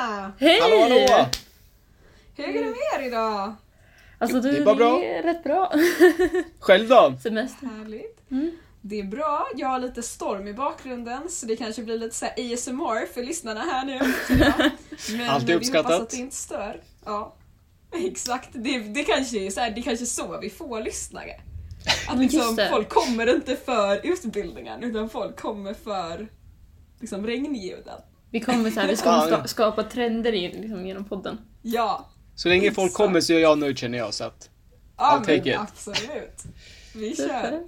[0.00, 0.32] Tjena!
[0.38, 0.60] Hej!
[0.60, 1.26] Hallå hallå!
[2.36, 3.54] Hur är det med er idag?
[4.18, 4.98] Alltså Jo, du, det är bara bra.
[4.98, 5.72] det är rätt bra.
[6.58, 7.14] Själv då?
[7.22, 7.66] Semester.
[7.66, 8.30] Härligt.
[8.30, 8.50] Mm.
[8.80, 9.48] Det är bra.
[9.56, 13.22] Jag har lite storm i bakgrunden så det kanske blir lite så här ASMR för
[13.22, 13.98] lyssnarna här nu.
[15.16, 16.00] Men Alltid vi hoppas uppskattat.
[16.02, 16.82] att det inte stör.
[17.04, 17.34] Ja,
[17.92, 18.48] exakt.
[18.52, 21.40] Det, det, kanske är så här, det kanske är så vi får lyssnare.
[22.08, 26.28] Att Men liksom, folk kommer inte för utbildningen utan folk kommer för
[27.00, 28.00] liksom, regnljuden.
[28.30, 29.46] Vi kommer så här, vi ska Ja.
[29.46, 31.38] skapa trender i, liksom, genom podden.
[31.62, 32.96] Ja, Så länge folk Exakt.
[32.96, 34.50] kommer så är jag nöjd känner jag så att...
[34.96, 35.58] ja I'll take men it.
[35.72, 36.44] absolut.
[36.94, 37.62] Vi kör.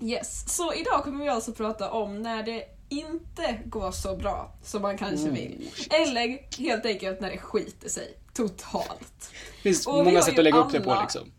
[0.00, 4.82] Yes, så idag kommer vi alltså prata om när det inte går så bra som
[4.82, 5.70] man kanske Oh, vill.
[5.74, 5.92] shit.
[5.92, 9.30] Eller helt enkelt när det skiter sig totalt.
[9.56, 11.32] Det finns Och vi många har sätt att lägga upp det alla- på liksom.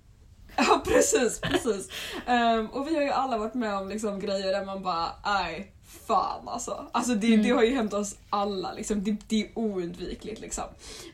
[0.57, 1.89] Ja precis, precis.
[2.27, 5.71] Ehm, och vi har ju alla varit med om liksom grejer där man bara, aj,
[5.89, 6.87] fan alltså.
[6.91, 9.03] Alltså det, det har ju hänt oss alla, liksom.
[9.03, 10.41] det, det är oundvikligt.
[10.41, 10.63] Liksom.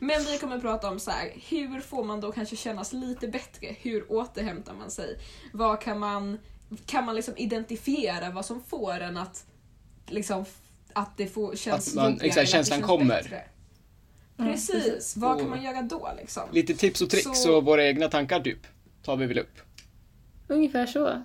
[0.00, 3.76] Men vi kommer prata om så här, hur får man då kanske kännas lite bättre?
[3.80, 5.18] Hur återhämtar man sig?
[5.52, 6.38] Vad kan man,
[6.86, 9.46] kan man liksom identifiera vad som får en att,
[10.06, 10.44] liksom,
[10.92, 13.22] att det får, känns Att man- jobbigare exakt, att känslan känns kommer.
[13.22, 13.42] bättre?
[14.38, 15.16] Mm, Precis, precis.
[15.16, 16.42] vad kan Och- man göra då liksom?
[16.52, 18.58] Lite tips och tricks Så- och våra egna tankar typ.
[19.02, 19.58] Tar vi väl upp.
[20.48, 21.22] Ungefär så.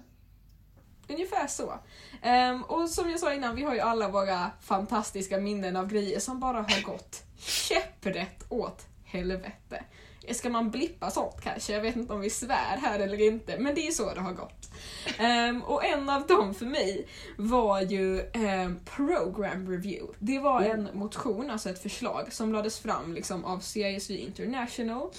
[1.11, 1.73] Ungefär så.
[2.21, 6.19] Ehm, och som jag sa innan, vi har ju alla våra fantastiska minnen av grejer
[6.19, 9.83] som bara har gått käpprätt åt helvete.
[10.31, 11.73] Ska man blippa sånt kanske?
[11.73, 14.33] Jag vet inte om vi svär här eller inte, men det är så det har
[14.33, 14.71] gått.
[15.17, 20.13] Ehm, och en av dem för mig var ju ehm, Program Review.
[20.19, 25.11] Det var en motion, alltså ett förslag, som lades fram liksom av CISV International.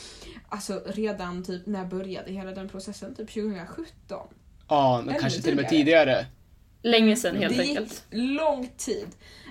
[0.49, 3.15] Alltså redan typ, när började hela den processen?
[3.15, 4.29] Typ 2017?
[4.73, 6.27] Ja, Ännu kanske till och med tidigare.
[6.83, 8.05] Länge sedan helt det gick enkelt.
[8.11, 9.06] lång tid.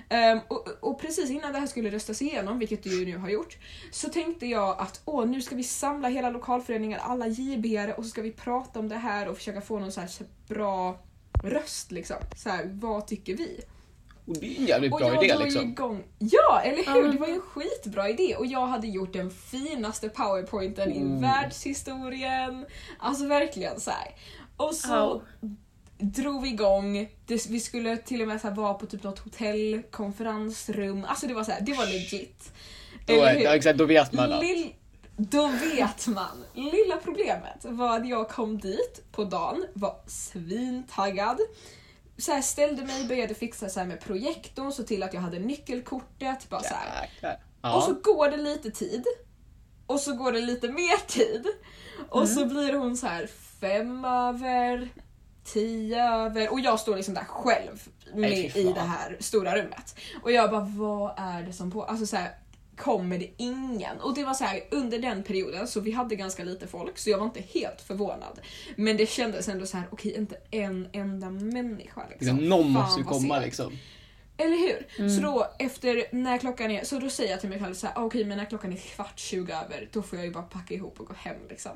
[0.08, 3.28] Ehm, och, och precis innan det här skulle röstas igenom, vilket det ju nu har
[3.30, 3.56] gjort,
[3.90, 8.10] så tänkte jag att åh, nu ska vi samla hela lokalföreningen, alla JB och så
[8.10, 10.10] ska vi prata om det här och försöka få någon så här
[10.48, 10.98] bra
[11.44, 12.16] röst liksom.
[12.36, 13.60] Så här, vad tycker vi?
[14.26, 15.62] Och det är en jävligt Och bra jag idé liksom.
[15.62, 16.02] igång...
[16.18, 17.02] Ja, eller hur?
[17.02, 20.96] men- Det var ju en skitbra idé och jag hade gjort den finaste powerpointen i
[20.96, 21.20] Mm.
[21.20, 22.66] världshistorien.
[22.98, 24.08] Alltså verkligen så här.
[24.62, 25.20] Och så Au.
[25.98, 31.04] drog vi igång, det, vi skulle till och med så vara på typ något hotellkonferensrum,
[31.04, 32.52] alltså det var så här, det var legit.
[33.06, 34.30] Då, är, ja, exakt, då vet man.
[34.40, 34.74] Lill,
[35.16, 36.44] då vet man.
[36.54, 41.38] Lilla problemet var att jag kom dit på dagen, var svintaggad.
[42.18, 45.38] Så här ställde mig, började fixa så här med projektorn, så till att jag hade
[45.38, 46.48] nyckelkortet.
[46.48, 47.02] Bara så här.
[47.02, 47.40] Jäklar.
[47.76, 48.00] Och så Ja.
[48.02, 49.04] går det lite tid.
[49.86, 51.46] Och så går det lite mer tid.
[52.08, 53.26] Och så blir hon så här
[53.60, 54.88] fem över,
[55.44, 56.52] tio över.
[56.52, 59.98] Och jag står liksom där själv med, fy i det här stora rummet.
[60.22, 61.84] Och jag bara, vad är det som på...
[61.84, 62.30] Alltså så här,
[62.76, 64.00] kommer det ingen?
[64.00, 67.10] Och det var så här under den perioden så vi hade ganska lite folk så
[67.10, 68.40] jag var inte helt förvånad.
[68.76, 72.02] Men det kändes ändå så här, okej inte en enda människa.
[72.10, 72.36] Liksom.
[72.36, 73.72] Liksom, någon Fan, måste ju komma liksom.
[74.44, 74.86] Eller hur?
[74.98, 75.10] Mm.
[75.10, 77.94] Så då efter när klockan är, så då säger jag till mig själv så här,
[77.98, 80.74] "Ah, okej men när klockan är kvart 20 över, då får jag ju bara packa
[80.74, 81.72] ihop och gå hem liksom.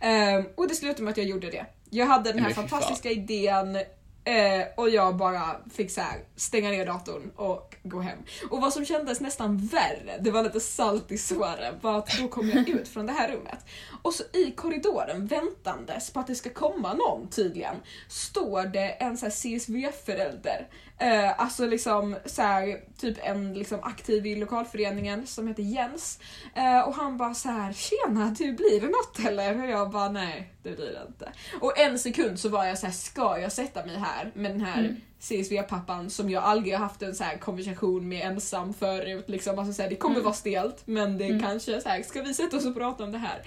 [0.00, 1.66] Ehm, och det slutade med att jag gjorde det.
[1.90, 3.76] Jag hade den här fantastiska idén
[4.24, 8.18] eh, och jag bara fick så här, stänga ner datorn och gå hem.
[8.50, 12.28] Och vad som kändes nästan värre, det var lite salt i såren, var att då
[12.28, 13.64] kom jag ut från det här rummet.
[14.02, 17.76] Och så i korridoren, väntandes på att det ska komma någon tydligen,
[18.08, 20.68] står det en så här CSV-förälder.
[21.00, 26.18] Eh, alltså liksom så här, typ en liksom aktiv i lokalföreningen som heter Jens.
[26.54, 30.08] Eh, och han bara så här: “Tjena, du blir det något eller?” Och jag bara
[30.08, 31.32] “Nej, det blir det inte”.
[31.60, 34.60] Och en sekund så var jag så här: “Ska jag sätta mig här med den
[34.60, 34.96] här Mm.
[35.20, 39.24] CSV-pappan som jag aldrig har haft en så här konversation med ensam förut.
[39.28, 39.58] Liksom.
[39.58, 40.24] Alltså så här, det kommer Mm.
[40.24, 41.42] vara stelt men det Mm.
[41.42, 43.42] kanske så här, ska vi sätta oss och prata om det här?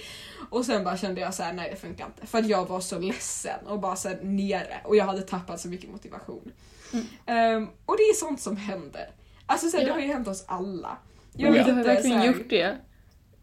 [0.50, 2.28] Och sen bara kände jag så här, nej det funkar inte.
[2.28, 5.60] För att jag var så ledsen och bara så här nere och jag hade tappat
[5.62, 6.52] så mycket motivation.
[6.94, 7.06] Mm.
[7.26, 9.12] Ehm, och det är sånt som händer.
[9.46, 9.94] Alltså så här, det Ja.
[9.94, 10.98] har ju hänt oss alla.
[11.36, 12.78] Ja, men vet du har verkligen så här- gjort det.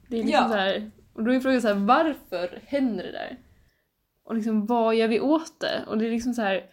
[0.09, 0.49] Det är liksom Ja.
[0.49, 3.39] så här, och då är frågan så här, varför händer det där?
[4.25, 5.85] Och liksom vad gör vi åt det?
[5.89, 6.71] Och det är liksom så här,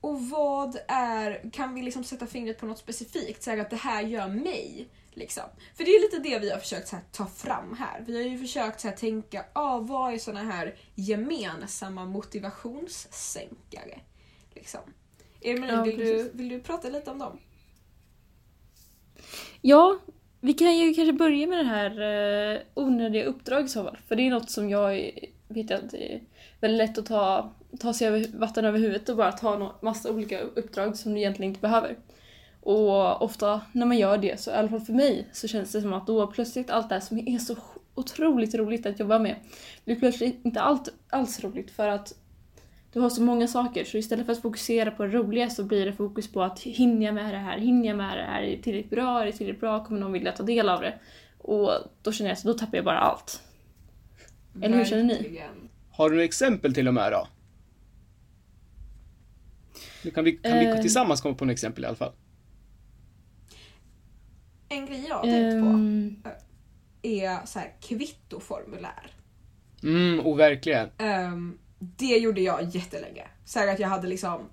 [0.00, 3.42] Och vad är, kan vi liksom sätta fingret på något specifikt?
[3.42, 4.88] Säga att det här gör mig.
[5.10, 5.44] Liksom.
[5.76, 8.04] För det är lite det vi har försökt här, ta fram här.
[8.06, 14.00] Vi har ju försökt här, tänka, ah, vad är såna här gemensamma motivationssänkare?
[14.54, 14.80] Liksom.
[15.44, 17.38] Emelie, Ja, vill, du, vill du prata lite om dem?
[19.60, 19.98] Ja,
[20.40, 22.00] vi kan ju kanske börja med det här
[22.54, 23.98] eh, onödiga uppdraget i så fall.
[24.08, 25.10] För det är något som jag
[25.48, 26.20] vet att det är
[26.60, 30.10] väldigt lätt att ta, ta sig över, vatten över huvudet och bara ta en massa
[30.10, 31.96] olika uppdrag som du egentligen inte behöver.
[32.60, 35.80] Och ofta när man gör det, så i alla fall för mig, så känns det
[35.80, 37.56] som att då plötsligt allt det här som är så
[37.94, 39.36] otroligt roligt att jobba med
[39.84, 42.14] blir plötsligt inte allt, alls roligt för att
[42.94, 45.86] du har så många saker så istället för att fokusera på det roliga så blir
[45.86, 48.56] det fokus på att hinner jag med det här, hinner jag med det här, är
[48.56, 50.98] det tillräckligt bra, är det tillräckligt bra, kommer någon vilja ta del av det?
[51.38, 51.70] Och
[52.02, 53.42] då känner jag att då tappar jag bara allt.
[54.62, 55.42] Eller hur känner ni?
[55.90, 57.28] Har du några exempel till och med då?
[60.04, 60.80] Nu kan vi, kan vi Eh.
[60.80, 62.12] tillsammans komma på några exempel i alla fall?
[64.68, 66.16] En grej jag har tänkt på Ehm,
[67.02, 69.10] är så här kvittoformulär.
[69.82, 70.88] Mm, och verkligen.
[70.98, 73.26] Ehm, det gjorde jag jättelänge.
[73.44, 74.50] Så att jag hade liksom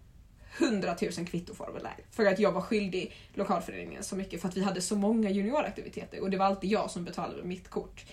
[0.58, 1.96] 100 000 kvittoformulär.
[2.12, 6.22] För att jag var skyldig lokalföreningen så mycket för att vi hade så många junioraktiviteter
[6.22, 8.06] och det var alltid jag som betalade med mitt kort.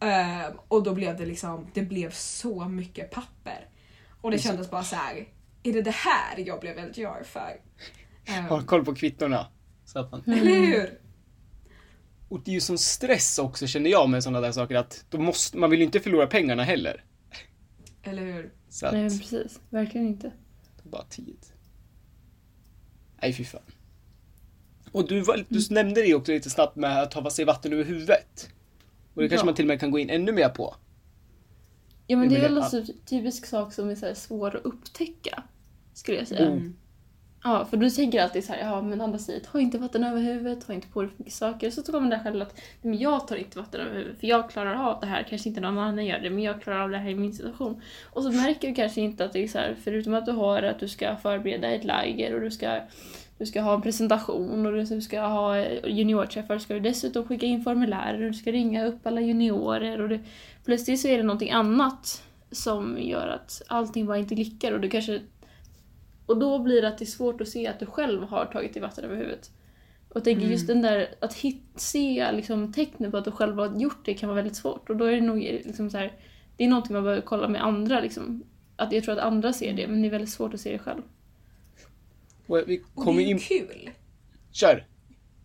[0.00, 3.68] Ehm, och då blev det liksom, det blev så mycket papper.
[4.20, 5.26] Och det kändes bara så här.
[5.62, 7.60] är det det här jag blev LGR för?
[8.24, 9.46] Ehm, Ha koll på kvittorna.
[9.84, 10.22] Så att man...
[10.26, 10.98] Eller hur?
[12.28, 15.18] Och det är ju sån stress också känner jag med sådana där saker att då
[15.18, 17.04] måste, man vill ju inte förlora pengarna heller.
[18.02, 18.52] Eller hur?
[18.68, 20.32] Så att, nej men precis, verkligen inte.
[20.82, 21.46] det bara tid.
[23.22, 23.60] Nej fy fan.
[24.92, 27.84] Och du, var, du nämnde det också lite snabbt med att ha sig vatten över
[27.84, 28.50] huvudet.
[29.14, 29.46] Och det kanske Ja.
[29.46, 30.74] man till och med kan gå in ännu mer på.
[32.06, 34.64] Ja men Det är väl en typ- typisk sak som är så här svår att
[34.64, 35.42] upptäcka.
[35.94, 36.46] Skulle jag säga.
[36.46, 36.76] Mm.
[37.44, 40.20] Ja, för du tänker alltid så här, ja men andra säger ta inte vatten över
[40.20, 41.70] huvudet, ta inte på dig för mycket saker.
[41.70, 44.50] Så kommer det där själv att, men jag tar inte vatten över huvudet för jag
[44.50, 45.26] klarar av det här.
[45.28, 47.82] Kanske inte någon annan gör det, men jag klarar av det här i min situation.
[48.10, 50.62] Och så märker du kanske inte att det är så här, förutom att du har
[50.62, 52.80] att du ska förbereda ett läger och du ska
[53.38, 56.58] du ska ha en presentation och du ska ha juniorträffar.
[56.58, 60.00] Ska du dessutom skicka in formulär och du ska ringa upp alla juniorer.
[60.00, 60.20] Och det,
[60.64, 64.90] plötsligt så är det någonting annat som gör att allting bara inte klickar och du
[64.90, 65.20] kanske
[66.26, 68.76] och då blir det att det är svårt att se att du själv har tagit
[68.76, 69.50] i vatten över huvudet.
[70.08, 73.58] Och jag tänker just den där, att hit, se liksom, tecknen på att du själv
[73.58, 74.90] har gjort det kan vara väldigt svårt.
[74.90, 76.12] Och då är det nog liksom så här,
[76.56, 78.44] det är någonting man behöver kolla med andra liksom.
[78.76, 80.78] Att jag tror att andra ser det, men det är väldigt svårt att se det
[80.78, 81.02] själv.
[82.46, 83.38] Och vi Och det är ju in...
[83.38, 83.90] kul.
[84.50, 84.86] Kör!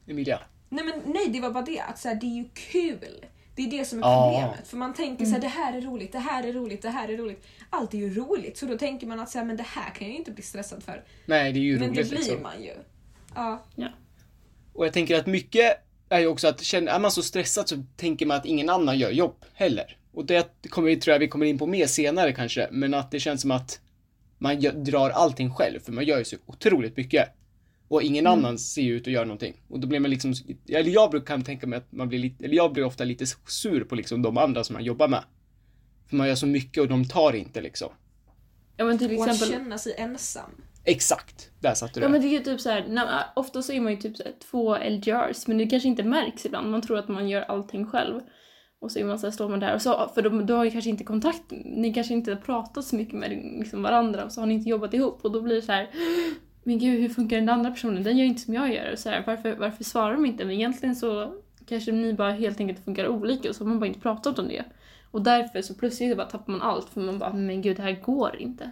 [0.07, 0.39] Emilia.
[0.69, 1.79] Nej men nej, det var bara det.
[1.79, 3.25] Att så här, det är ju kul.
[3.57, 4.31] Det är det som är Ja.
[4.33, 4.67] problemet.
[4.67, 7.09] För man tänker så här, det här är roligt, det här är roligt, det här
[7.09, 7.45] är roligt.
[7.69, 8.57] Allt är ju roligt.
[8.57, 10.43] Så då tänker man att så här, men det här kan jag ju inte bli
[10.43, 11.03] stressad för.
[11.25, 12.41] Nej, det är ju men roligt det blir liksom.
[12.41, 12.73] man ju.
[13.35, 13.65] Ja.
[14.73, 15.77] Och jag tänker att mycket
[16.09, 18.99] är ju också att känner, är man så stressad så tänker man att ingen annan
[18.99, 19.97] gör jobb heller.
[20.13, 23.11] Och det kommer vi, tror jag vi kommer in på mer senare kanske, men att
[23.11, 23.79] det känns som att
[24.37, 27.29] man gör, drar allting själv, för man gör ju så otroligt mycket.
[27.87, 29.53] Och ingen annan ser ut att göra någonting.
[29.69, 30.33] Och då blir man liksom,
[30.69, 33.83] eller jag brukar tänka mig att man blir lite, eller jag blir ofta lite sur
[33.83, 35.23] på liksom de andra som man jobbar med.
[36.09, 37.89] För man gör så mycket och de tar inte liksom.
[38.77, 39.59] Ja men till Och att exempel...
[39.59, 40.51] känna sig ensam.
[40.83, 41.51] Exakt!
[41.59, 43.81] Där satte du Ja men det är ju typ så här, när, ofta så är
[43.81, 46.71] man ju typ så här, två LGRs men det kanske inte märks ibland.
[46.71, 48.21] Man tror att man gör allting själv.
[48.81, 50.65] Och så, är man så här, står man där och så, för då, då har
[50.65, 53.29] ju kanske inte kontakt, ni kanske inte har pratat så mycket med
[53.59, 55.89] liksom, varandra och så har ni inte jobbat ihop och då blir det så här
[56.67, 58.03] men gud hur funkar den andra personen?
[58.03, 58.95] Den gör inte som jag gör.
[58.95, 60.45] Så här, varför, varför svarar de inte?
[60.45, 61.35] Men egentligen så
[61.65, 64.47] kanske ni bara helt enkelt funkar olika och så har man bara inte pratat om
[64.47, 64.65] det.
[65.11, 68.01] Och därför så plötsligt bara tappar man allt för man bara men gud det här
[68.01, 68.71] går inte.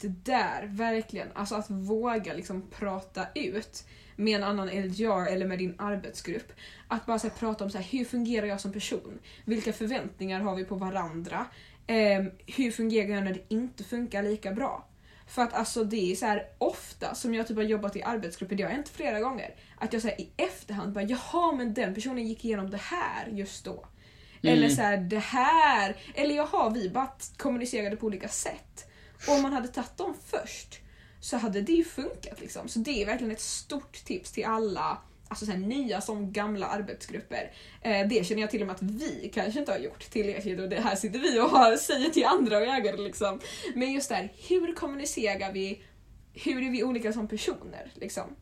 [0.00, 1.28] Det där, verkligen.
[1.34, 3.84] Alltså att våga liksom prata ut
[4.16, 6.52] med en annan LGR eller med din arbetsgrupp.
[6.88, 9.18] Att bara så här, prata om så här, hur fungerar jag som person?
[9.44, 11.46] Vilka förväntningar har vi på varandra?
[11.86, 14.87] Eh, hur fungerar jag när det inte funkar lika bra?
[15.28, 18.56] För att alltså det är så här ofta som jag typ har jobbat i arbetsgrupper,
[18.56, 21.94] det har hänt flera gånger, att jag så här, i efterhand bara jaha men den
[21.94, 23.86] personen gick igenom det här just då.
[24.42, 28.90] Eller så här, det här, eller jaha vi bara kommunicerade på olika sätt.
[29.26, 30.80] Och om man hade tagit dem först
[31.20, 32.68] så hade det ju funkat liksom.
[32.68, 36.66] Så det är verkligen ett stort tips till alla alltså så här, nya som gamla
[36.66, 37.52] arbetsgrupper.
[37.82, 40.68] Eh, det känner jag till och med att vi kanske inte har gjort tillräckligt och
[40.68, 43.40] det här sitter vi och har, säger till andra och ägare liksom.
[43.74, 45.82] Men just där, hur kommunicerar vi?
[46.32, 48.36] Hur är vi olika som personer liksom?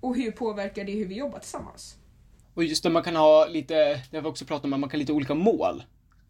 [0.00, 1.96] Och hur påverkar det hur vi jobbar tillsammans?
[2.54, 3.74] Och just när man kan ha lite,
[4.10, 5.82] det har vi också pratat om, att man kan ha lite olika mål.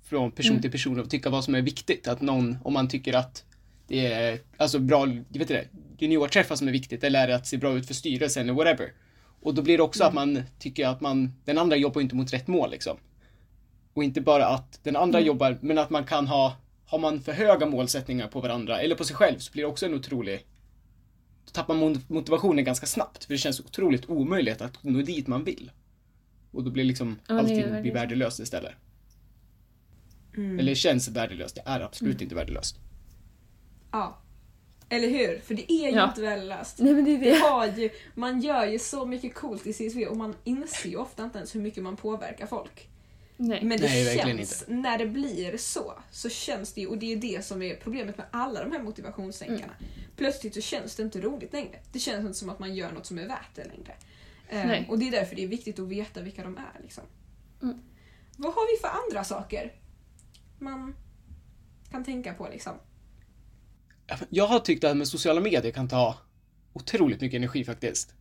[0.05, 0.63] Från person Mm.
[0.63, 2.09] till person och tycka vad som är viktigt.
[2.09, 3.45] Att någon, om man tycker att
[3.87, 5.65] det är, alltså bra, vet inte,
[5.99, 8.93] juniorträffar som är viktigt, eller är det att se bra ut för styrelsen eller whatever.
[9.43, 10.33] Och då blir det också att Mm.
[10.35, 12.97] man tycker att man, den andra jobbar inte mot rätt mål liksom.
[13.95, 15.27] Och inte bara att den andra Mm.
[15.27, 16.57] jobbar, men att man kan ha,
[16.87, 19.87] har man för höga målsättningar på varandra, eller på sig själv, så blir det också
[19.87, 20.47] en otrolig
[21.45, 25.45] då tappar man motivationen ganska snabbt, för det känns otroligt omöjligt att nå dit man
[25.45, 25.71] vill.
[26.53, 28.73] Och då blir liksom Ja, allting blir värdelöst istället.
[30.37, 30.59] Mm.
[30.59, 32.77] Eller känns värdelöst, det är absolut inte värdelöst.
[33.93, 34.19] Ja.
[34.93, 35.39] Eller hur?
[35.41, 36.09] För det är ju Ja.
[36.09, 36.79] inte värdelöst.
[36.79, 37.37] Nej men det är Vi det.
[37.39, 41.25] har ju, man gör ju så mycket coolt i CSV och man inser ju ofta
[41.25, 42.89] inte ens hur mycket man påverkar folk.
[43.37, 43.65] Nej.
[43.65, 47.17] Men det Nej, känns, när det blir så, så känns det ju, och det är
[47.17, 49.73] det som är problemet med alla de här motivationssänkarna.
[49.79, 49.91] Mm.
[50.17, 51.79] Plötsligt så känns det inte roligt längre.
[51.93, 53.95] Det känns inte som att man gör något som är värt det längre.
[54.49, 54.87] Eh, Nej.
[54.89, 56.81] och det är därför det är viktigt att veta vilka de är.
[56.83, 57.05] Liksom.
[57.63, 57.79] Mm.
[58.37, 59.73] Vad har vi för andra saker
[60.59, 60.95] man
[61.91, 62.73] kan tänka på liksom?
[64.31, 66.15] Jag har tyckt att med sociala medier kan ta
[66.73, 68.15] otroligt mycket energi faktiskt.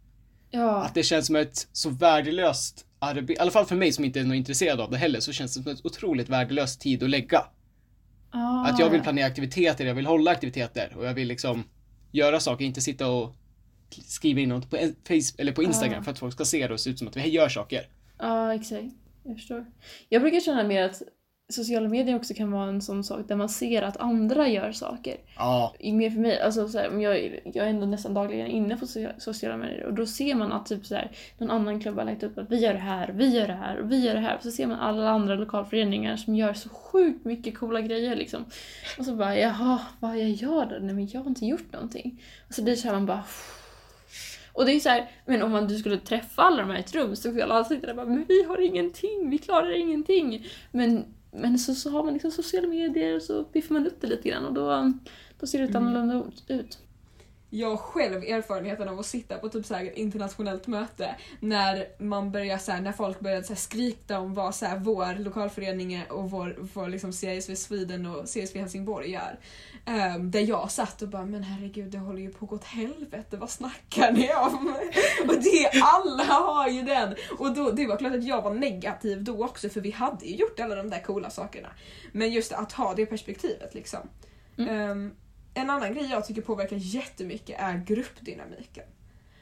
[0.52, 0.84] Ja.
[0.84, 4.20] Att det känns som ett så värdelöst arbete, i alla fall för mig som inte
[4.20, 7.10] är något intresserad av det heller, så känns det som ett otroligt värdelöst tid att
[7.10, 7.46] lägga.
[8.32, 11.64] Ah, Att jag vill planera aktiviteter, jag vill hålla aktiviteter och jag vill liksom
[12.12, 13.36] göra saker, inte sitta och
[14.06, 14.78] skriva in något på
[15.08, 16.04] Facebook eller på Instagram Ah.
[16.04, 17.88] för att folk ska se det och se ut som att vi gör saker.
[18.18, 18.94] Ja, exakt.
[19.24, 19.66] Jag förstår.
[20.10, 21.02] Jag brukar känna mer att
[21.50, 25.18] sociala medier också kan vara en sån sak där man ser att andra gör saker.
[25.38, 28.86] Ja, Mer för mig, alltså så här, jag, jag är ändå nästan dagligen inne på
[28.86, 32.06] socia- sociala medier och då ser man att typ så här, någon annan klubb har
[32.06, 34.36] lagt upp att vi gör det här, vi gör det här vi gör det här.
[34.38, 38.46] Och så ser man alla andra lokalföreningar som gör så sjukt mycket coola grejer liksom.
[39.00, 40.76] Och så bara jaha, vad jag gör då?
[40.82, 42.22] Nej men jag har inte gjort någonting.
[42.48, 43.24] Och så blir det så här man bara
[44.54, 46.80] och det är så här, men om man, du skulle träffa alla de här i
[46.80, 49.80] ett rum så skulle alla sitta där och bara men vi har ingenting, vi klarar
[49.80, 50.46] ingenting.
[50.72, 54.08] Men, men så, så har man liksom sociala medier och så biffar man upp det
[54.08, 54.94] lite grann och då,
[55.40, 56.80] då ser det lite annorlunda ut.
[57.50, 62.58] Jag själv erfarenheten av att sitta på typ så ett internationellt möte när man börjar
[62.58, 66.32] så här, när folk börjar så här skrika om vad så här, vår lokalförening och
[66.32, 69.40] vår, vår liksom CSV Sweden och CSV Helsingborg gör.
[69.86, 72.64] Ehm, där jag satt och bara, men herregud det håller ju på att gå åt
[72.64, 74.76] helvete, vad snackar ni om?
[75.28, 77.16] och det, alla har ju den!
[77.38, 80.36] Och då, det var klart att jag var negativ då också för vi hade ju
[80.36, 81.70] gjort alla de där coola sakerna.
[82.12, 84.00] Men just att ha det perspektivet liksom.
[84.58, 85.12] Ehm,
[85.60, 88.84] en annan grej jag tycker påverkar jättemycket är gruppdynamiken.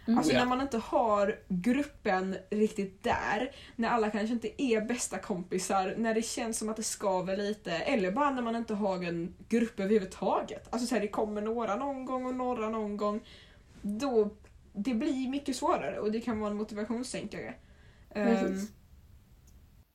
[0.07, 0.17] Mm.
[0.17, 0.39] Alltså Ja.
[0.39, 6.13] när man inte har gruppen riktigt där, när alla kanske inte är bästa kompisar, när
[6.13, 9.79] det känns som att det skaver lite, eller bara när man inte har en grupp
[9.79, 10.67] överhuvudtaget.
[10.69, 13.21] Alltså så här, det kommer några någon gång och några någon gång.
[13.81, 14.29] Då,
[14.73, 17.53] det blir mycket svårare och det kan vara en motivationssänkare.
[18.09, 18.71] Ehm, Precis.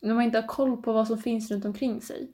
[0.01, 2.33] När man inte har koll på vad som finns runt omkring sig.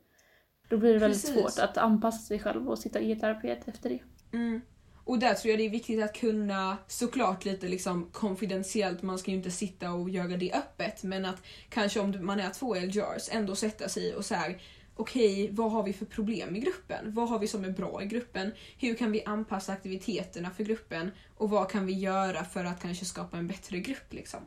[0.68, 1.40] Då blir det väldigt Precis.
[1.40, 4.00] svårt att anpassa sig själv och sitta i ett arbete efter det.
[4.36, 4.60] Mm.
[5.08, 9.30] Och där tror jag det är viktigt att kunna, såklart lite liksom konfidentiellt, man ska
[9.30, 13.28] ju inte sitta och göra det öppet, men att kanske om man är två LJRs
[13.32, 14.62] ändå sätta sig och så här.
[14.96, 17.14] okej, vad har vi för problem i gruppen?
[17.14, 18.52] Vad har vi som är bra i gruppen?
[18.78, 21.10] Hur kan vi anpassa aktiviteterna för gruppen?
[21.36, 24.40] Och vad kan vi göra för att kanske skapa en bättre grupp liksom?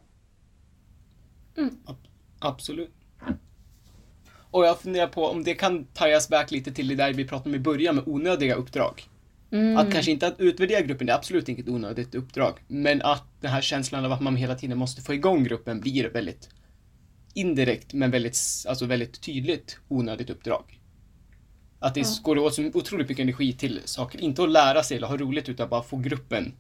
[2.40, 3.01] absolut.
[4.52, 7.50] Och jag funderar på om det kan tajas back lite till det där vi pratade
[7.50, 9.04] om i början med onödiga uppdrag.
[9.52, 9.78] Mm.
[9.78, 12.60] Att kanske inte att utvärdera gruppen, det är absolut inget onödigt uppdrag.
[12.68, 16.10] Men att den här känslan av att man hela tiden måste få igång gruppen blir
[16.10, 16.50] väldigt
[17.34, 20.80] indirekt men väldigt, alltså väldigt tydligt onödigt uppdrag.
[21.80, 22.08] Att det Ja.
[22.24, 25.50] går åt så otroligt mycket energi till saker, inte att lära sig eller ha roligt
[25.50, 26.54] utan bara få gruppen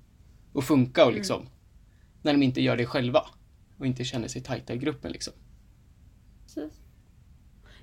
[0.55, 1.50] att funka och liksom.
[2.21, 3.25] När de inte gör det själva.
[3.77, 5.33] Och inte känner sig tajta i gruppen liksom.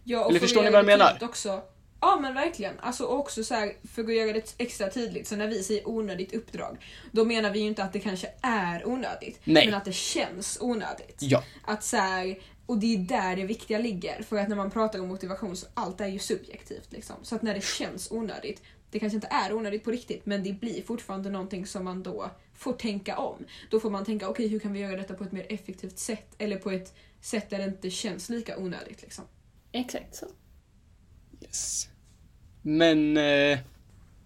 [0.08, 1.18] Ja, och Eller förstår ni vad jag menar?
[1.22, 1.62] Också,
[2.00, 2.74] ja men verkligen.
[2.80, 6.34] Alltså också så här, för att göra det extra tydligt, så när vi säger onödigt
[6.34, 6.76] uppdrag,
[7.12, 9.66] då menar vi ju inte att det kanske är onödigt, Nej.
[9.66, 11.16] men att det känns onödigt.
[11.18, 14.70] Ja, Att så här, och det är där det viktiga ligger, för att när man
[14.70, 16.92] pratar om motivation så allt är ju subjektivt.
[16.92, 17.16] Liksom.
[17.22, 20.52] Så att när det känns onödigt, det kanske inte är onödigt på riktigt, men det
[20.52, 23.44] blir fortfarande någonting som man då får tänka om.
[23.70, 26.34] Då får man tänka, okej hur kan vi göra detta på ett mer effektivt sätt?
[26.38, 29.02] Eller på ett sätt där det inte känns lika onödigt.
[29.02, 29.24] Liksom.
[29.72, 30.26] Exakt så.
[31.40, 31.88] yes.
[32.62, 33.58] Men eh,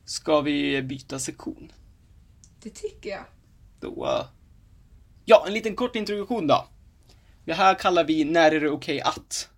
[0.05, 1.73] ska vi byta sektion?
[2.63, 3.25] Det tycker jag.
[3.81, 4.07] Då...
[4.07, 4.27] eh,
[5.25, 6.67] Ja, en liten kort introduktion då.
[7.45, 9.49] Det här kallar vi När är det okej att?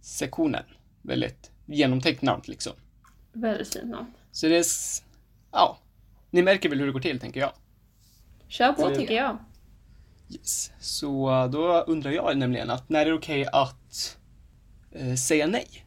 [0.00, 0.64] Sektionen.
[1.02, 2.72] Väldigt genomtänkt namn liksom.
[3.32, 4.12] Väldigt fint namn.
[4.32, 4.64] Så det är...
[5.52, 5.78] Ja.
[6.30, 7.52] Ni märker väl hur det går till, tänker jag.
[8.48, 9.38] Kör på tycker jag.
[10.30, 10.72] Yes.
[10.80, 14.18] Så eh, då undrar jag nämligen att när är det okej att
[14.96, 15.86] eh, säga nej?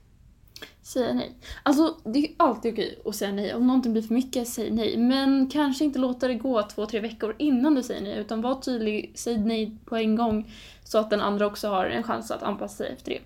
[0.82, 1.36] Säga nej.
[1.64, 3.54] Alltså det är alltid okej att säga nej.
[3.54, 4.98] Om någonting blir för mycket, säg nej.
[4.98, 8.18] Men kanske inte låta det gå två, tre veckor innan du säger nej.
[8.18, 10.52] Utan var tydlig, säg nej på en gång.
[10.84, 13.22] Så att den andra också har en chans att anpassa sig efter det.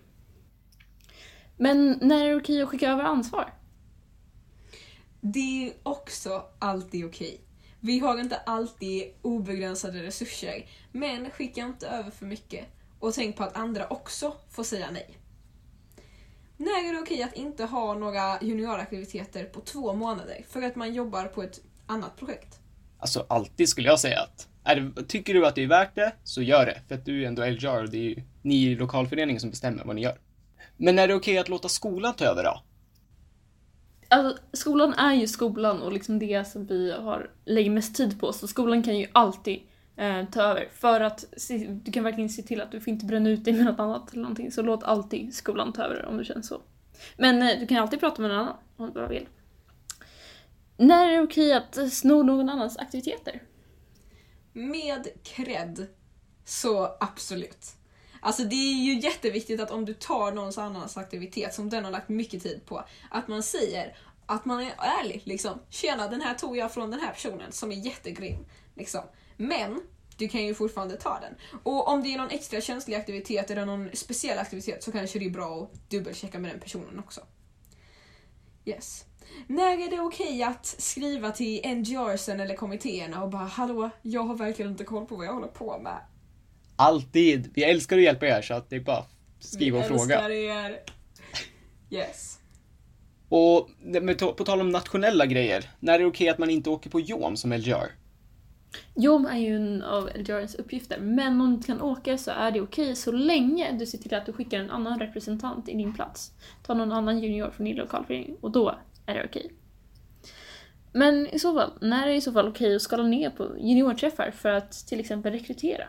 [1.57, 3.53] Men när är det okej att skicka över ansvar?
[5.21, 7.41] Det är också alltid okej.
[7.79, 12.65] Vi har inte alltid obegränsade resurser, men skicka inte över för mycket.
[12.99, 15.17] Och tänk på att andra också får säga nej.
[16.63, 20.93] När är det okej att inte ha några junioraktiviteter på två månader för att man
[20.93, 22.59] jobbar på ett annat projekt?
[22.99, 26.13] Alltså alltid skulle jag säga att är det, tycker du att det är värt det,
[26.23, 26.81] så gör det.
[26.87, 29.83] För att du är ändå LJR och det är ju ni i lokalföreningen som bestämmer
[29.83, 30.17] vad ni gör.
[30.77, 32.61] Men är det okej att låta skolan ta över då?
[34.07, 38.33] Alltså, skolan är ju skolan och liksom det som vi har, lägger mest tid på.
[38.33, 39.59] Så skolan kan ju alltid
[39.95, 40.69] eh, ta över.
[40.73, 43.53] För att se, du kan verkligen se till att du får inte bränna ut dig
[43.53, 44.51] med något annat eller någonting.
[44.51, 46.61] Så låt alltid skolan ta över om du känner så.
[47.17, 49.27] Men eh, du kan alltid prata med någon annan om du bara vill.
[50.77, 53.43] När är det okej att eh, sno någon annans aktiviteter?
[54.53, 55.87] Med cred,
[56.45, 57.67] så absolut.
[58.21, 61.91] Alltså det är ju jätteviktigt att om du tar någons annans aktivitet som den har
[61.91, 65.59] lagt mycket tid på, att man säger att man är ärlig liksom.
[65.69, 68.45] Tjena, den här tog jag från den här personen som är jättegrym.
[68.75, 69.01] Liksom.
[69.47, 69.81] Men
[70.17, 71.35] du kan ju fortfarande ta den.
[71.63, 75.25] Och om det är någon extra känslig aktivitet eller någon speciell aktivitet så kanske det
[75.25, 77.21] är bra att dubbelchecka med den personen också.
[78.65, 79.05] Yes.
[79.47, 84.35] När är det okej att skriva till NGRsen eller kommittéerna och bara hallå, jag har
[84.35, 85.97] verkligen inte koll på vad jag håller på med.
[86.75, 87.51] Alltid!
[87.53, 89.05] Vi älskar att hjälpa er så att det är bara
[89.39, 90.01] skriva och Vi fråga.
[90.01, 90.79] älskar er.
[91.89, 92.39] Yes.
[93.29, 96.89] Och med på tal om nationella grejer, när är det okej att man inte åker
[96.89, 98.02] på JOM som LGR?
[98.95, 102.51] Jobb är ju en av LGRs uppgifter, men om du inte kan åka så är
[102.51, 105.93] det okej så länge du ser till att du skickar en annan representant i din
[105.93, 106.31] plats.
[106.63, 108.75] Ta någon annan junior från din lokalförening och då
[109.05, 109.53] är det okej.
[110.93, 113.57] Men i så fall, när är det i så fall okej att skala ner på
[113.57, 115.87] juniorträffar för att till exempel rekrytera?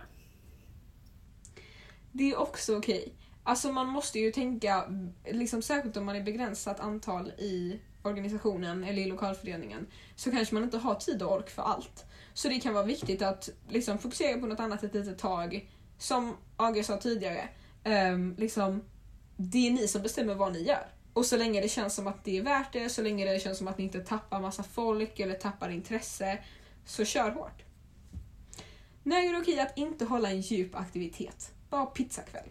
[2.12, 3.14] Det är också okej.
[3.42, 4.84] Alltså man måste ju tänka,
[5.26, 9.86] liksom särskilt om man är begränsat antal i organisationen eller i lokalföreningen,
[10.16, 12.04] så kanske man inte har tid och ork för allt.
[12.34, 15.70] Så det kan vara viktigt att liksom fokusera på något annat ett litet tag.
[15.98, 17.48] Som AG sa tidigare,
[17.84, 18.82] um, liksom,
[19.36, 20.86] det är ni som bestämmer vad ni gör.
[21.12, 23.58] Och så länge det känns som att det är värt det, så länge det känns
[23.58, 26.38] som att ni inte tappar massa folk eller tappar intresse,
[26.84, 27.62] så kör hårt.
[29.02, 31.52] När är det okej att inte hålla en djup aktivitet?
[31.70, 32.48] Bara pizzakväll.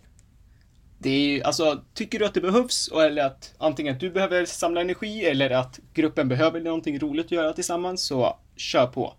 [0.97, 4.45] Det är ju, alltså, tycker du att det behövs, eller att antingen att du behöver
[4.45, 9.13] samla energi eller att gruppen behöver någonting roligt att göra tillsammans, så kör på.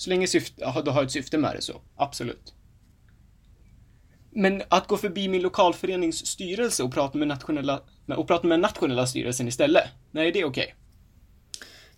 [0.00, 2.54] Så länge syfte, du har ett syfte med det så, absolut.
[4.30, 7.82] Men att gå förbi min lokalförenings styrelse och prata med nationella,
[8.16, 10.74] och prata med nationella styrelsen istället, när är det okej?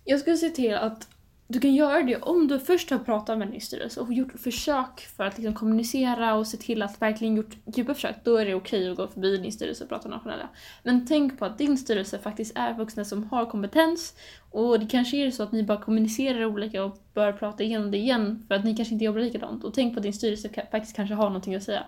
[0.03, 1.07] Jag skulle se till att
[1.47, 4.99] du kan göra det om du först har pratat med din styrelse och gjort försök
[4.99, 8.15] för att liksom kommunicera och se till att verkligen gjort djupa försök.
[8.23, 10.49] Då är det okej att gå förbi din styrelse och prata med nationella.
[10.83, 14.15] Men tänk på att din styrelse faktiskt är vuxna som har kompetens
[14.51, 17.97] och det kanske är så att ni bara kommunicerar olika och bör prata igenom det
[17.97, 19.63] igen för att ni kanske inte jobbar likadant.
[19.63, 21.83] Och tänk på att din styrelse faktiskt kanske har någonting att säga.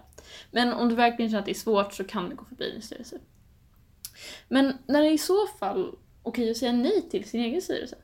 [0.51, 2.81] Men om du verkligen känner att det är svårt så kan du gå förbi din
[2.81, 3.19] styrelse.
[4.47, 7.95] Men när det är i så fall okej att säga nej till sin egen styrelse?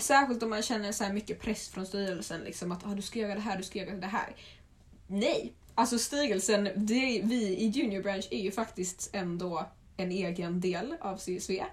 [0.00, 3.18] Särskilt om man känner så här mycket press från styrelsen, liksom att ah, du ska
[3.18, 4.36] göra det här, du ska göra det här.
[5.06, 5.52] Nej!
[5.74, 11.16] Alltså styrelsen, det, vi i Junior Branch är ju faktiskt ändå en egen del av
[11.16, 11.64] CSV.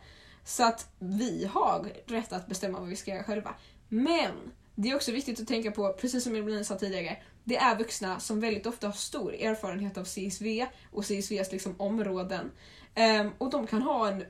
[0.44, 3.56] Så att vi har rätt att bestämma vad vi ska göra själva.
[3.90, 4.32] Men
[4.76, 8.20] det är också viktigt att tänka på, precis som Evelina sa tidigare, det är vuxna
[8.20, 12.52] som väldigt ofta har stor erfarenhet av CSV och CSVs liksom områden.
[12.96, 14.24] Um, och de kan ha en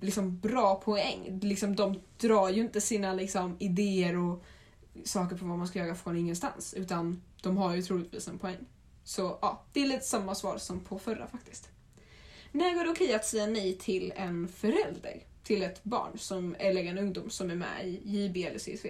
[0.00, 1.40] liksom bra poäng.
[1.42, 4.44] Liksom, de drar ju inte sina liksom, idéer och
[5.04, 6.74] saker på vad man ska göra från ingenstans.
[6.74, 8.58] Utan de har ju troligtvis en poäng.
[9.04, 11.68] Så ja, det är lite samma svar som på förra faktiskt.
[12.52, 16.84] När går det okej att säga nej till en förälder till ett barn som, eller
[16.84, 18.88] en ungdom som är med i JB eller CSV?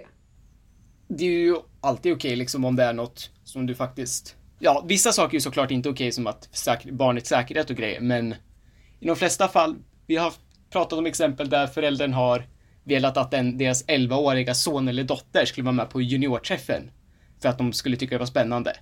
[1.17, 4.35] det är ju alltid okej liksom om det är något som du faktiskt...
[4.59, 8.01] Ja, vissa saker är ju såklart inte okej som att säk- barnets säkerhet och grejer,
[8.01, 8.35] men
[8.99, 9.75] i de flesta fall,
[10.07, 10.33] vi har
[10.69, 12.47] pratat om exempel där föräldern har
[12.83, 16.91] velat att den, deras 11-åriga son eller dotter skulle vara med på juniorträffen
[17.41, 18.75] för att de skulle tycka det var spännande.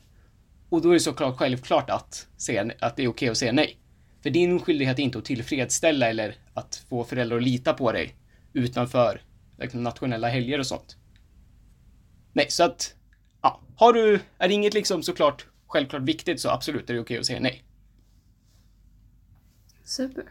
[0.70, 3.78] Och då är det såklart självklart att, säga, att det är okej att säga nej.
[4.24, 8.16] För din skyldighet är inte att tillfredsställa eller att få föräldrar att lita på dig
[8.54, 9.22] utanför
[9.60, 10.98] liksom, nationella helger och sånt.
[12.34, 12.96] Nej, så att,
[13.42, 17.18] ja, har du, är det inget liksom såklart självklart viktigt så absolut är det okej
[17.18, 17.64] att säga nej.
[19.84, 20.24] Super.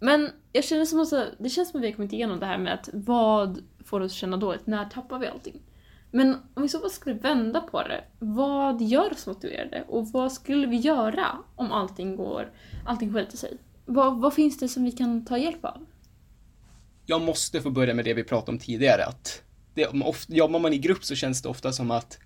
[0.00, 2.58] Men jag känner som att det känns som att vi har kommit igenom det här
[2.58, 5.62] med att vad får oss att känna dåligt, när tappar vi allting?
[6.10, 9.84] Men om vi så fall skulle vända på det, vad gör oss motiverade?
[9.88, 12.52] Och vad skulle vi göra om allting går,
[12.86, 13.58] allting skiter sig?
[13.84, 15.86] Vad, vad finns det som vi kan ta hjälp av?
[17.06, 19.42] Jag måste få börja med det vi pratade om tidigare, att
[19.74, 22.18] det, om ofta, jobbar man i grupp så känns det ofta som att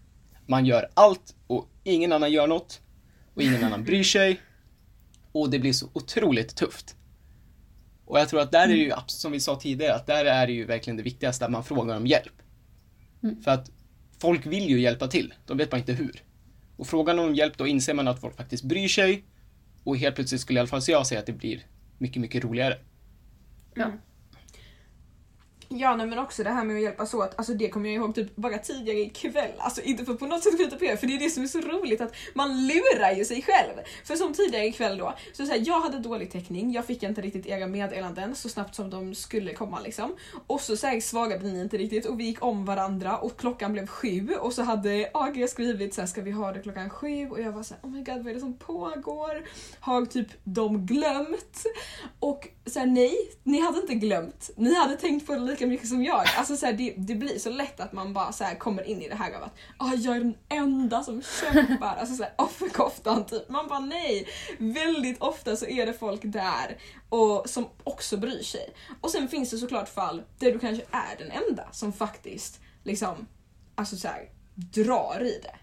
[0.47, 2.81] man gör allt och ingen annan gör något
[3.35, 4.40] och ingen annan bryr sig
[5.33, 6.97] och det blir så otroligt tufft.
[8.11, 10.53] Och jag tror att där är ju, som vi sa tidigare, att där är det
[10.53, 12.42] ju verkligen det viktigaste, att man frågar om hjälp.
[13.23, 13.42] Mm.
[13.42, 13.70] För att
[14.18, 16.23] folk vill ju hjälpa till, de vet bara inte hur.
[16.77, 19.25] Och frågar man om hjälp, då inser man att folk faktiskt bryr sig.
[19.85, 21.66] Och helt plötsligt skulle i alla fall jag säga att det blir
[21.99, 22.79] mycket, mycket roligare.
[23.75, 23.92] Ja.
[25.72, 28.14] Ja nej, men också det här med att hjälpas åt, alltså det kommer jag ihåg
[28.14, 29.50] typ bara tidigare ikväll.
[29.59, 31.42] Alltså inte för att på något sätt skjuta på er, för det är det som
[31.42, 33.72] är så roligt att man lurar ju sig själv.
[34.04, 37.20] För som tidigare ikväll då, så, så här, jag hade dålig täckning, jag fick inte
[37.20, 40.16] riktigt era meddelanden så snabbt som de skulle komma liksom.
[40.46, 43.72] Och så, så här, svarade ni inte riktigt och vi gick om varandra och klockan
[43.72, 47.28] blev sju och så hade AG skrivit så här, ska vi ha det klockan sju?
[47.30, 49.44] Och jag var så här, oh my god vad är det som pågår?
[49.80, 51.64] Har typ de glömt?
[52.20, 54.50] Och så här, nej, ni hade inte glömt.
[54.56, 56.24] Ni hade tänkt på det lika mycket som jag.
[56.37, 59.02] Alltså så här, det, det blir så lätt att man bara så här, kommer in
[59.02, 61.96] i det här av att ah, jag är den enda som kämpar.
[61.96, 63.48] Alltså så här, offerkoftan typ.
[63.48, 64.28] Man bara nej.
[64.59, 66.78] Väldigt ofta så är det folk där
[67.09, 68.74] och som också bryr sig.
[69.00, 73.26] Och sen finns det såklart fall där du kanske är den enda som faktiskt liksom,
[73.74, 74.09] alltså så
[74.54, 75.56] drar i det.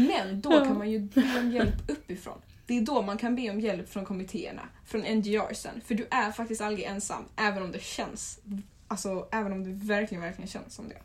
[0.00, 2.40] Men då kan man ju be om hjälp uppifrån.
[2.66, 5.80] Det är då man kan be om hjälp från kommittéerna, från NGRsen.
[5.84, 8.40] För du är faktiskt aldrig ensam, även om det känns,
[8.88, 10.98] alltså även om det verkligen, verkligen känns som det.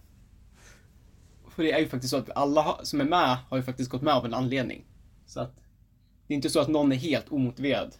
[1.55, 4.01] För det är ju faktiskt så att alla som är med har ju faktiskt gått
[4.01, 4.85] med av en anledning.
[5.25, 5.55] Så att
[6.27, 7.95] det är inte så att någon är helt omotiverad.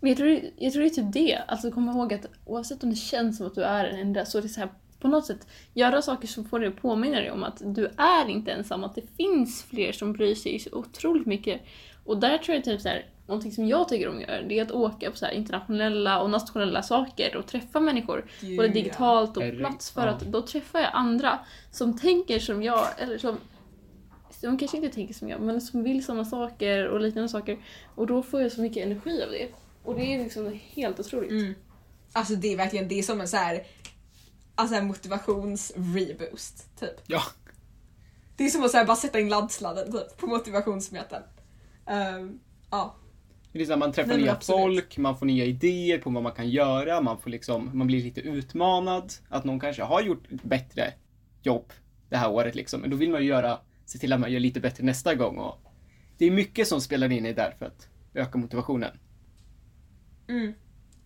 [0.00, 1.36] Men jag tror, jag tror det är typ det.
[1.48, 4.38] Alltså kom ihåg att oavsett om det känns som att du är den enda så
[4.38, 7.30] är det så här på något sätt göra saker som får dig att påminna dig
[7.30, 11.26] om att du är inte ensam, att det finns fler som bryr sig så otroligt
[11.26, 11.60] mycket.
[12.04, 14.58] Och där tror jag typ så här, någonting som jag tycker om att göra, det
[14.58, 18.30] är att åka på så här internationella och nationella saker och träffa människor.
[18.40, 21.38] Både Gud, digitalt och på plats för att då träffar jag andra
[21.70, 23.38] som tänker som jag, eller som
[24.40, 27.58] de kanske inte tänker som jag, men som vill samma saker och liknande saker.
[27.94, 29.48] Och då får jag så mycket energi av det.
[29.84, 31.30] Och det är liksom helt otroligt.
[31.30, 31.54] Mm.
[32.12, 33.66] Alltså det är verkligen, det är som en så här,
[34.54, 37.00] alltså en motivations-reboost, typ.
[37.06, 37.22] Ja.
[38.36, 41.22] Det är som att så här, bara sätta in laddsladden typ, på motivationsmeten.
[41.86, 42.38] Ehm,
[42.70, 42.96] ja.
[43.52, 44.60] Det är så här, man träffar Nej, nya absolut.
[44.60, 48.02] folk, man får nya idéer på vad man kan göra, man får liksom, man blir
[48.02, 49.12] lite utmanad.
[49.28, 50.92] Att någon kanske har gjort ett bättre
[51.42, 51.72] jobb
[52.08, 52.80] det här året liksom.
[52.80, 55.38] Men då vill man ju göra, se till att man gör lite bättre nästa gång
[55.38, 55.58] och
[56.18, 58.98] det är mycket som spelar in i där för att öka motivationen.
[60.28, 60.54] Mm.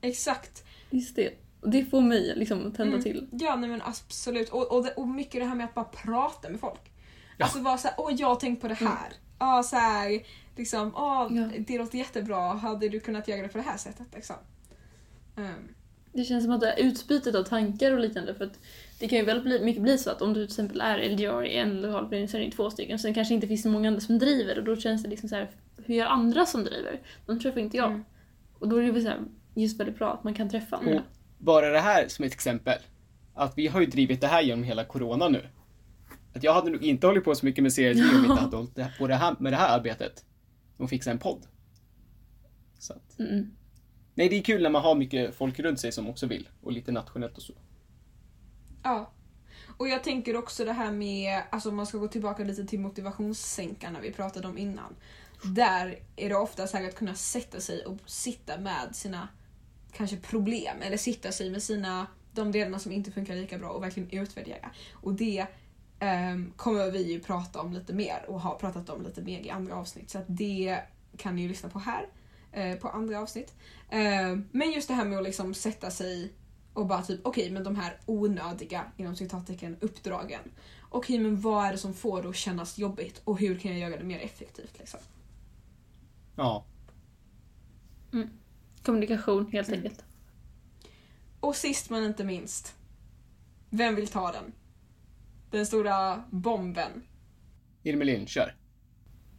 [0.01, 0.65] Exakt.
[0.91, 1.31] Just det.
[1.61, 3.03] Och det får mig liksom att tända Mm.
[3.03, 3.29] till.
[3.33, 4.49] Ja nej men absolut.
[4.49, 6.93] Och, och, och mycket det här med att bara prata med folk.
[7.39, 7.45] Ja.
[7.45, 9.13] Alltså vara såhär, åh jag har tänkt på det här.
[9.45, 10.23] Ja så här,
[10.57, 11.49] liksom, åh Ja.
[11.67, 14.37] det låter jättebra, hade du kunnat göra det på det här sättet liksom.
[15.37, 15.69] Ehm,
[16.13, 18.35] Det känns som att det är utbytet av tankar och liknande.
[18.35, 18.59] För att
[19.01, 21.45] det kan ju väldigt bli, mycket bli så att om du till exempel är LGR
[21.45, 22.99] i en lokal förening så är det två stycken.
[22.99, 25.35] Sen kanske inte finns så många andra som driver och då känns det liksom så
[25.35, 25.51] här,
[25.85, 27.01] hur gör andra som driver?
[27.27, 27.91] De träffar inte jag.
[27.91, 28.05] Mm.
[28.59, 29.21] Och då är det väl så här,
[29.55, 30.95] just väldigt bra att man kan träffa andra.
[30.95, 31.03] Och
[31.39, 32.79] bara det här som ett exempel.
[33.35, 35.47] Att vi har ju drivit det här genom hela corona nu.
[36.35, 38.57] Att jag hade nog inte hållit på så mycket med CRT om vi inte hade
[38.57, 40.25] hållit på det här, med det här arbetet.
[40.77, 41.47] Och fixa en podd.
[42.79, 43.51] Så att, Mm.
[44.15, 46.49] nej, det är kul när man har mycket folk runt sig som också vill.
[46.63, 47.53] Och lite nationellt och så.
[48.83, 49.13] Ja.
[49.77, 52.81] Och jag tänker också det här med, alltså om man ska gå tillbaka lite till
[52.81, 54.97] motivationssänkarna vi pratade om innan.
[55.45, 59.29] Där är det ofta så här att kunna sätta sig och sitta med sina
[59.93, 63.83] kanske problem eller sitta sig med sina, de delarna som inte funkar lika bra och
[63.83, 64.71] verkligen utvärdera.
[64.93, 65.47] Och det
[66.05, 69.51] ehm, kommer vi ju prata om lite mer och har pratat om lite mer i
[69.51, 70.11] andra avsnitt.
[70.11, 70.81] Så att det
[71.17, 72.07] kan ni ju lyssna på här,
[72.53, 73.55] eh, på andra avsnitt.
[73.91, 76.33] Ehm, men just det här med att liksom sätta sig
[76.73, 80.41] och bara typ, okej men de här onödiga, inom citattecken, uppdragen.
[80.91, 83.81] Okej men vad är det som får det att kännas jobbigt och hur kan jag
[83.91, 85.01] göra det mer effektivt liksom?
[86.37, 86.65] Ja.
[88.83, 89.81] Kommunikation helt Mm.
[89.81, 90.05] enkelt.
[91.41, 92.75] Och sist men inte minst.
[93.71, 94.53] Vem vill ta den?
[95.55, 96.91] Den stora bomben.
[97.83, 98.55] Irmelin, kör.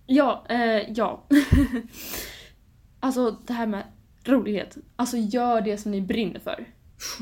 [0.06, 1.28] Ja, eh, ja.
[3.00, 3.84] alltså det här med
[4.24, 4.78] rolighet.
[4.96, 6.66] Alltså gör det som ni brinner för.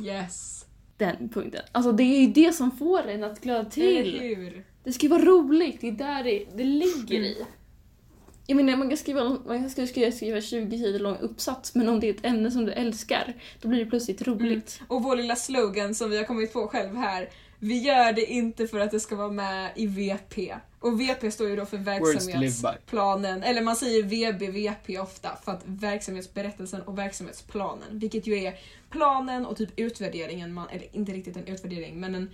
[0.04, 0.66] Yes.
[0.98, 1.62] Den punkten.
[1.72, 3.70] Alltså det är ju det som får en att glöda Eller
[4.04, 4.20] till.
[4.20, 4.66] hur?
[4.84, 7.36] Det ska ju vara roligt, det är där det, det ligger i.
[7.36, 7.48] Mm.
[8.48, 12.00] Jag menar man kan skriva, man kan skriva, skriva 20 sidor lång uppsats men om
[12.00, 14.82] det är ett ämne som du älskar då blir det plötsligt roligt.
[14.88, 17.30] Och vår lilla slogan som vi har kommit på själv här.
[17.64, 20.56] Vi gör det inte för att det ska vara med i VP.
[20.80, 25.62] Och VP står ju då för verksamhetsplanen, eller man säger VB, VP ofta för att
[25.66, 31.48] verksamhetsberättelsen och verksamhetsplanen, vilket ju är planen och typ utvärderingen, man, eller inte riktigt en
[31.48, 32.32] utvärdering men en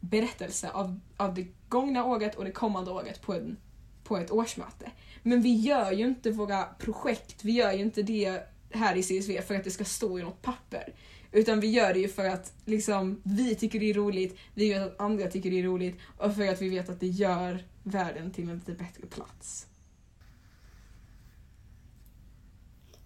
[0.00, 3.56] berättelse av, av det gångna året och det kommande året på, en,
[4.04, 4.90] på ett årsmöte.
[5.22, 9.42] Men vi gör ju inte våra projekt, vi gör ju inte det här i CSV
[9.42, 10.92] för att det ska stå i något papper.
[11.32, 14.82] Utan vi gör det ju för att liksom, vi tycker det är roligt, vi vet
[14.82, 18.30] att andra tycker det är roligt och för att vi vet att det gör världen
[18.30, 19.66] till en lite bättre plats.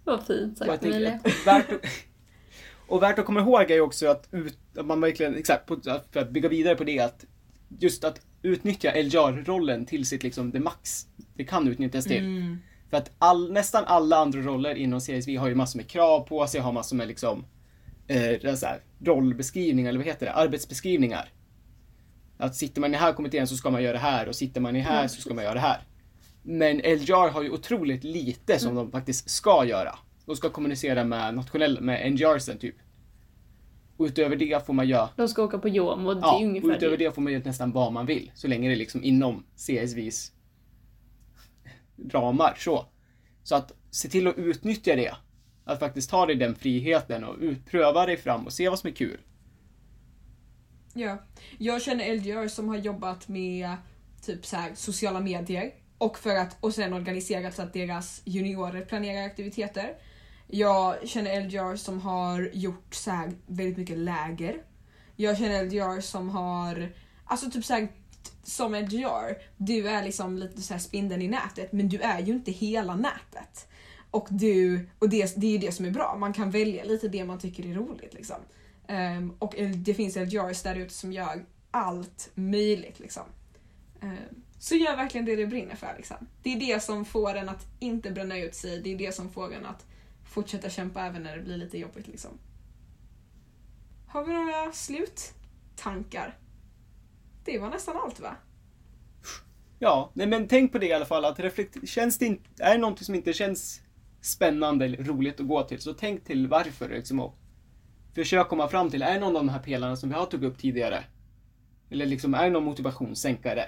[0.04, 1.20] Vad fint sagt Emilia.
[1.24, 1.80] att värt att,
[2.86, 5.68] och värt att komma ihåg är ju också att, ut, att man verkligen, exakt,
[6.12, 7.24] för att bygga vidare på det, att
[7.78, 12.24] just att utnyttja Eljar-rollen till sitt liksom, det max det kan utnyttjas till.
[12.24, 12.58] Mm.
[12.90, 16.46] För att all, nästan alla andra roller inom CSV har ju massor med krav på
[16.46, 17.44] sig, har massor med liksom
[18.06, 21.28] eh, så här, rollbeskrivningar, eller vad heter det, arbetsbeskrivningar.
[22.38, 24.60] Att sitter man i den här kommittén så ska man göra det här och sitter
[24.60, 25.82] man i här så ska man göra det här.
[26.42, 29.98] Men Eljar har ju otroligt lite som de faktiskt ska göra.
[30.26, 32.74] De ska kommunicera med nationella, med NGRsen typ.
[33.96, 36.36] Och utöver det får man göra De ska åka på Jom och det Ja, är
[36.36, 37.04] och ungefär utöver det.
[37.04, 38.30] det får man göra nästan vad man vill.
[38.34, 40.32] Så länge det är liksom inom CSVs
[42.10, 42.54] ramar.
[42.58, 42.86] Så.
[43.42, 45.14] så att se till att utnyttja det.
[45.64, 47.36] Att faktiskt ta dig den friheten och
[47.70, 49.18] pröva dig fram och se vad som är kul.
[50.94, 51.18] Ja.
[51.58, 53.70] Jag känner LGR som har jobbat med
[54.22, 58.84] typ så här, sociala medier och, för att, och sen organiserat så att deras juniorer
[58.84, 59.94] planerar aktiviteter.
[60.46, 64.62] Jag känner LGR som har gjort så här, väldigt mycket läger.
[65.16, 66.92] Jag känner LGR som har,
[67.24, 67.88] alltså typ så här,
[68.42, 72.32] som LGR, du är liksom lite så här spindeln i nätet men du är ju
[72.32, 73.68] inte hela nätet.
[74.14, 77.08] Och, du, och det, det är ju det som är bra, man kan välja lite
[77.08, 78.14] det man tycker är roligt.
[78.14, 78.36] Liksom.
[78.88, 83.00] Um, och det finns LGRs där ute som gör allt möjligt.
[83.00, 83.22] Liksom.
[84.00, 85.94] Um, så gör verkligen det du brinner för.
[85.96, 86.16] Liksom.
[86.42, 89.30] Det är det som får en att inte bränna ut sig, det är det som
[89.30, 89.86] får en att
[90.24, 92.06] fortsätta kämpa även när det blir lite jobbigt.
[92.06, 92.30] Liksom.
[94.06, 96.38] Har vi några sluttankar?
[97.44, 98.36] Det var nästan allt va?
[99.78, 101.24] Ja, nej men tänk på det i alla fall.
[101.24, 103.83] Att reflekt, känns det inte, är det någonting som inte känns
[104.24, 106.88] spännande eller roligt att gå till, så tänk till varför.
[106.88, 107.38] Liksom, och
[108.14, 110.52] försök komma fram till, är det någon av de här pelarna som vi har tagit
[110.52, 111.04] upp tidigare?
[111.90, 113.64] Eller liksom, är det någon motivationssänkare?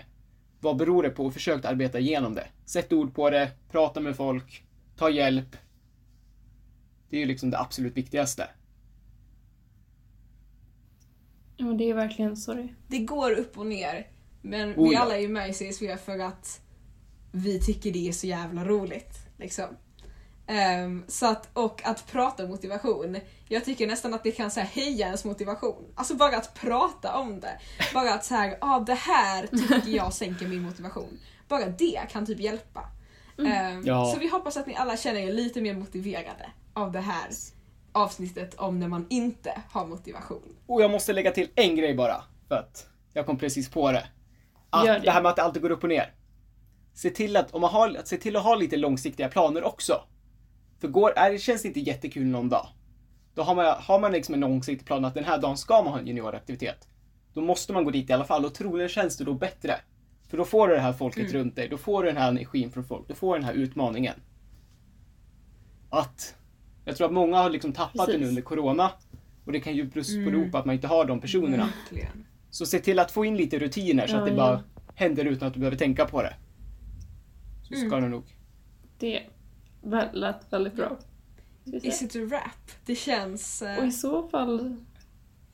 [0.61, 1.27] Vad beror det på?
[1.27, 2.49] Och försök arbeta igenom det.
[2.65, 4.65] Sätt ord på det, prata med folk,
[4.97, 5.57] ta hjälp.
[7.11, 8.49] Det är ju liksom det absolut viktigaste.
[11.57, 14.07] Ja, men det är verkligen så det Det går upp och ner.
[14.43, 15.01] Men Oh vi ja.
[15.01, 16.61] alla är ju med i CSV för att
[17.33, 19.19] vi tycker det är så jävla roligt.
[19.39, 19.67] Liksom.
[20.47, 23.17] Ehm, så att, och att prata motivation.
[23.49, 25.85] Jag tycker nästan att det kan så här, höja ens motivation.
[25.95, 27.59] Alltså bara att prata om det.
[27.95, 31.19] Bara att så här, ah, det här tycker jag sänker min motivation.
[31.49, 32.89] Bara det kan typ hjälpa.
[33.39, 34.13] Ehm, Ja.
[34.15, 37.29] Så vi hoppas att ni alla känner er lite mer motiverade av det här
[37.93, 40.57] avsnittet om när man inte har motivation.
[40.67, 44.07] Och jag måste lägga till en grej bara, för att jag kom precis på det.
[44.71, 44.99] Att det.
[44.99, 45.11] det.
[45.11, 46.15] här med att det alltid går upp och ner.
[46.95, 50.01] Se till att, om man har, att se till att ha lite långsiktiga planer också.
[50.79, 52.67] För går, är, det känns inte jättekul någon dag.
[53.35, 55.93] Då har man, har man liksom en långsiktig plan att den här dagen ska man
[55.93, 56.89] ha en junioraktivitet.
[57.35, 59.81] Då måste man gå dit i alla fall och troligen känns det då bättre.
[60.29, 62.71] För då får du det här folket runt dig, då får du den här energin
[62.71, 64.15] från folk, då får du den här utmaningen.
[65.91, 66.35] Att,
[66.85, 68.29] jag tror att många har liksom tappat Precis.
[68.29, 68.91] under Corona.
[69.45, 71.69] Och det kan ju bero bero på att man inte har de personerna.
[71.89, 72.27] Verkligen.
[72.51, 74.37] Så se till att få in lite rutiner så Ja, att det ja.
[74.37, 74.63] bara
[74.95, 76.35] händer utan att du behöver tänka på det.
[77.63, 78.25] Så ska det nog.
[78.99, 79.23] Det
[80.13, 80.99] lät väldigt bra.
[81.83, 82.71] Is it a rap?
[82.87, 83.63] Det känns...
[83.63, 84.61] eh, Och i så fall...
[84.61, 84.77] Är det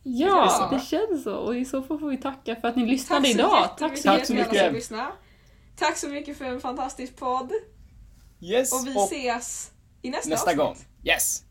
[0.03, 1.35] Ja, det känns så.
[1.37, 3.79] Och i så fall får vi tacka för att ni lyssnade Tack idag.
[3.79, 4.93] Tack så Tack så mycket.
[5.77, 7.53] Tack så mycket för en fantastisk podd.
[8.41, 8.73] Yes!
[8.73, 10.59] Och vi ses i nästa, nästa avsnitt.
[10.59, 10.77] gång.
[11.05, 11.45] Yes!